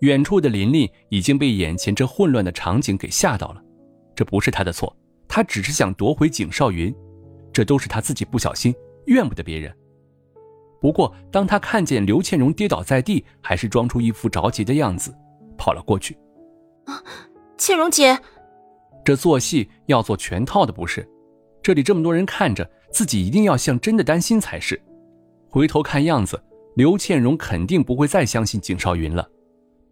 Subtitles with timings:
[0.00, 3.62] 远处的琳琳已经被眼前这混乱的场景给吓到了，
[4.14, 4.94] 这不是他的错，
[5.28, 6.94] 他只是想夺回景少云，
[7.52, 8.74] 这都是他自己不小心，
[9.06, 9.74] 怨不得别人。
[10.80, 15.14] 不过，当他看见刘倩蓉跌倒在地，还是装出一副着急的样子，
[15.58, 16.16] 跑了过去。
[16.86, 17.02] 啊，
[17.58, 18.18] 倩蓉姐，
[19.04, 21.06] 这做戏要做全套的不是？
[21.62, 24.80] 这里这么多人看着，自己一定要像真的担心才是。
[25.50, 26.42] 回头看样子，
[26.74, 29.28] 刘倩蓉肯定不会再相信景少云了。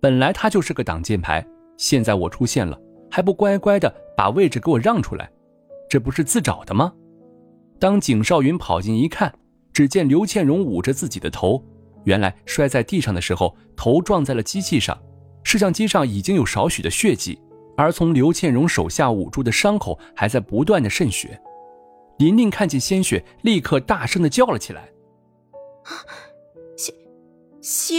[0.00, 1.44] 本来他就是个挡箭牌，
[1.76, 2.78] 现在我出现了，
[3.10, 5.30] 还不乖乖的把位置给我让出来，
[5.88, 6.92] 这不是自找的吗？
[7.80, 9.32] 当景少云跑进一看，
[9.72, 11.64] 只见刘倩蓉捂着自己的头，
[12.04, 14.96] 原来摔在地上的时候头撞在了机器上，
[15.42, 17.40] 摄像机上已经有少许的血迹，
[17.76, 21.40] 而从刘倩蓉手下捂住的伤口还在不断的渗血。
[22.18, 24.88] 琳琳看见鲜血，立刻大声的叫了起来
[26.76, 26.92] ：“血，
[27.60, 27.94] 血！”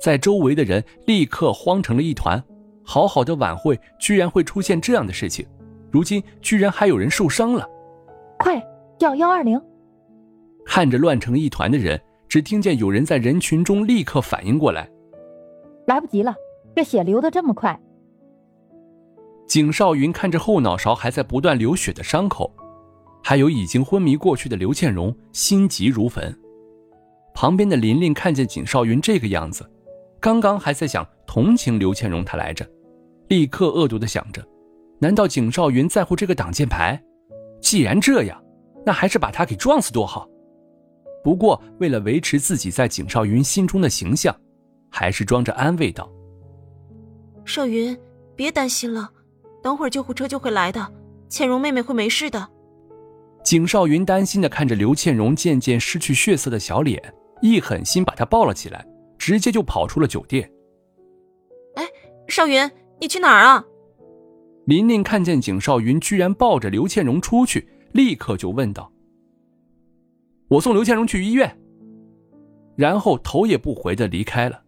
[0.00, 2.42] 在周围的人立刻慌成了一团，
[2.84, 5.46] 好好的晚会居然会出现这样的事情，
[5.90, 7.68] 如今居然还有人受伤了，
[8.38, 8.62] 快
[8.98, 9.60] 叫幺二零！
[10.64, 14.88] 看着乱成一团的人，只听见有人在人群中立刻反应过来，
[15.86, 16.34] 来不及了，
[16.76, 17.78] 这血流的这么快。
[19.46, 22.54] 景少云看着后脑勺还在不断流血的伤口，
[23.22, 26.38] 还有已经昏迷过去的刘倩蓉，心急如焚。
[27.34, 29.68] 旁边的琳琳看见景少云这个样子。
[30.20, 32.68] 刚刚还在想同情刘倩蓉，她来着，
[33.28, 34.44] 立刻恶毒的想着：
[34.98, 37.00] 难道景少云在乎这个挡箭牌？
[37.60, 38.42] 既然这样，
[38.84, 40.28] 那还是把他给撞死多好。
[41.22, 44.34] 不过为了维持自己在景少云心中的形象，
[44.90, 46.10] 还是装着安慰道
[47.44, 47.96] ：“少云，
[48.34, 49.10] 别担心了，
[49.62, 50.92] 等会儿救护车就会来的，
[51.28, 52.48] 倩蓉妹妹会没事的。”
[53.44, 58.86] 景少云担心的看着刘倩蓉渐渐失去血色的小脸，一狠心把她抱了起来。
[59.18, 60.50] 直接就跑出了酒店。
[61.74, 61.84] 哎，
[62.28, 62.70] 少云，
[63.00, 63.64] 你去哪儿啊？
[64.66, 68.92] 琳琳看见景少云居然抱着刘倩蓉出去，立刻就问道
[70.48, 71.58] ：“我送刘倩蓉去医院。”
[72.76, 74.62] 然后头也不回的离开了。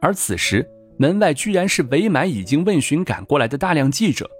[0.00, 0.66] 而此时
[0.98, 4.30] 门外居然是围满已经问询赶过来的大量记者，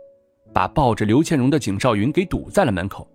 [0.55, 3.07] 把抱着刘倩蓉的景少云给堵在了门口。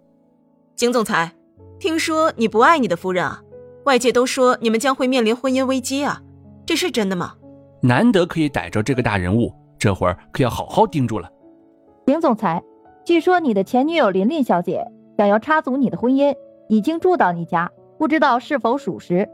[0.75, 1.33] 景总裁，
[1.79, 3.41] 听说你不爱你的夫人啊？
[3.85, 6.21] 外界都说你们将会面临婚姻危机啊？
[6.65, 7.33] 这是真的吗？
[7.81, 11.29] 难得可以逮着这个大人物，这会儿可要好好盯住了。
[12.07, 12.63] 景总裁，
[13.05, 14.83] 据说你的前女友琳琳小姐
[15.17, 16.35] 想要插足你的婚姻，
[16.67, 19.27] 已经住到你家，不知道是否属实？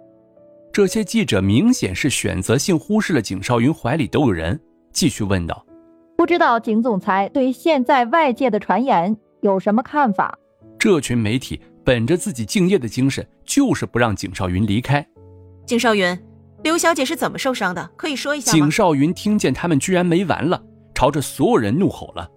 [0.74, 4.60] 这些记者明显是选择性忽视了景少云怀里都有人，
[4.92, 5.66] 继续问道
[6.18, 10.38] ：“不知道景总裁对现在外界的传言有什么看法？”
[10.80, 15.06] 这群媒体本着自己敬业的精神，就是不让景少云离开。
[15.66, 16.18] 景少云。
[16.64, 17.90] 刘小姐是怎么受伤的？
[17.96, 18.58] 可以说一下吗？
[18.58, 20.62] 景少云听见他们居然没完了，
[20.94, 22.30] 朝着所有人怒吼了：“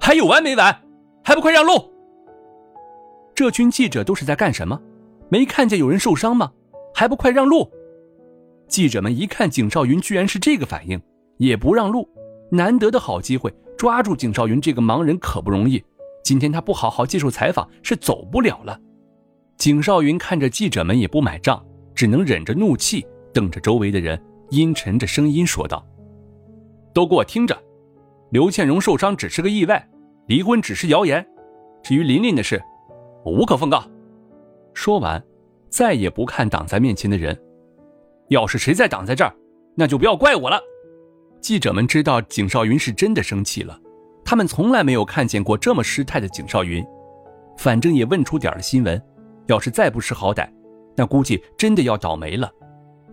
[0.00, 0.82] 还有完没完？
[1.22, 1.92] 还不快让路！”
[3.34, 4.80] 这群记者都是在干什么？
[5.28, 6.50] 没看见有人受伤吗？
[6.94, 7.70] 还不快让路！
[8.68, 11.00] 记者们一看景少云居然是这个反应，
[11.36, 12.08] 也不让路。
[12.50, 15.82] 难得的好机会，抓住景少云这个盲人可不容易。
[16.22, 18.78] 今天他不好好接受采访，是走不了了。
[19.58, 21.62] 景少云看着记者们也不买账，
[21.94, 23.04] 只能忍着怒气。
[23.34, 24.18] 瞪着周围的人，
[24.50, 25.84] 阴沉着声音说道
[26.94, 27.60] ：“都给我听着，
[28.30, 29.86] 刘倩蓉受伤只是个意外，
[30.28, 31.26] 离婚只是谣言。
[31.82, 32.62] 至于琳琳的事，
[33.24, 33.84] 我无可奉告。”
[34.72, 35.22] 说完，
[35.68, 37.38] 再也不看挡在面前的人。
[38.28, 39.34] 要是谁再挡在这儿，
[39.74, 40.58] 那就不要怪我了。
[41.40, 43.78] 记者们知道景少云是真的生气了，
[44.24, 46.82] 他们从来没有看见过这么失态的景少云。
[47.58, 49.00] 反正也问出点了新闻，
[49.46, 50.48] 要是再不识好歹，
[50.96, 52.50] 那估计真的要倒霉了。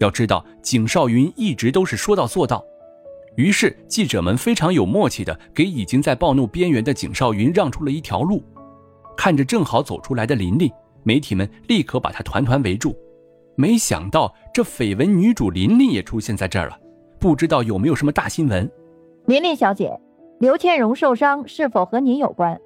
[0.01, 2.63] 要知道，景少云一直都是说到做到。
[3.35, 8.43] 于是，记者们非常有默契的给已经在暴怒边缘的景少云让出了一条路。
[9.15, 10.69] 看着正好走出来的琳琳，
[11.03, 12.95] 媒体们立刻把她团团围住。
[13.55, 16.77] 没想到，这绯闻女主琳琳也出现在这儿了。
[17.19, 18.69] 不知道有没有什么大新闻？
[19.27, 19.99] 琳琳小姐，
[20.39, 22.59] 刘倩蓉受伤是否和您有关？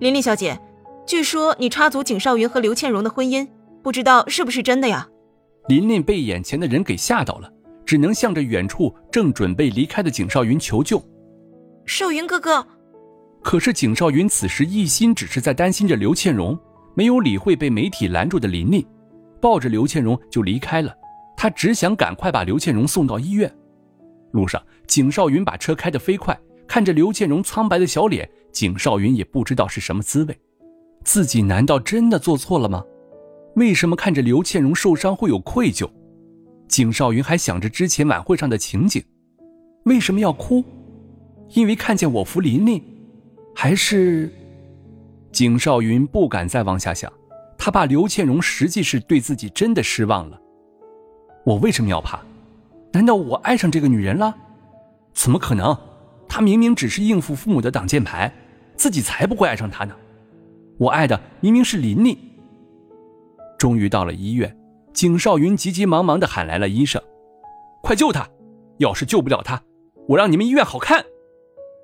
[0.00, 0.58] 琳琳小姐，
[1.06, 3.46] 据说你插足景少云和刘倩蓉的婚姻，
[3.82, 5.08] 不知道是不是真的呀？
[5.68, 7.52] 琳琳被眼前的人给吓到了，
[7.84, 11.02] 只能向着远处正准备离开的景少云求救。
[11.86, 12.66] 少云哥哥，
[13.42, 16.58] 可是景少云此时一心只是在担心着刘倩荣，
[16.94, 18.86] 没有理会被媒体拦住的琳琳，
[19.40, 20.94] 抱着刘倩荣就离开了。
[21.36, 23.52] 他只想赶快把刘倩荣送到医院。
[24.32, 30.38] 路上，景少云把车开得飞快，看着刘倩荣苍白的小脸，景少云也不知道是什么滋味。
[31.04, 32.82] 自己难道真的做错了吗？
[33.56, 35.88] 为什么看着刘倩荣受伤会有愧疚？
[36.68, 39.02] 景少云还想着之前晚会上的情景，
[39.84, 40.62] 为什么要哭？
[41.54, 42.82] 因为看见我扶琳琳，
[43.54, 44.30] 还是……
[45.32, 47.10] 景少云不敢再往下想，
[47.56, 50.38] 他怕刘倩荣实际是对自己真的失望了。
[51.42, 52.20] 我为什么要怕？
[52.92, 54.36] 难道我爱上这个女人了？
[55.14, 55.74] 怎么可能？
[56.28, 58.30] 她明明只是应付父母的挡箭牌，
[58.76, 59.96] 自己才不会爱上她呢。
[60.76, 62.18] 我爱的明明是琳琳。
[63.58, 64.56] 终于到了医院，
[64.92, 67.02] 景少云急急忙忙的喊来了医生
[67.82, 68.28] ：“快救他！
[68.78, 69.62] 要是救不了他，
[70.08, 71.04] 我让你们医院好看。”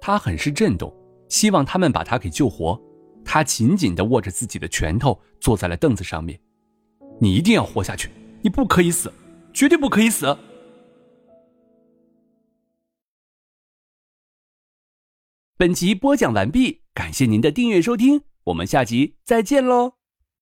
[0.01, 0.93] 他很是震动，
[1.29, 2.81] 希望他们把他给救活。
[3.25, 6.39] 他紧紧的握着自己的拳头，坐在了凳子上面。
[7.21, 8.11] 你一定要活下去，
[8.43, 9.13] 你不可以死，
[9.55, 10.37] 绝对不可以死。
[15.57, 20.02] 本集播讲完毕，感谢您的订阅收听，我们下集再见喽。